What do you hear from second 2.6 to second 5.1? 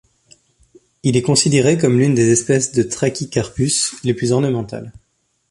de Trachycarpus les plus ornementales.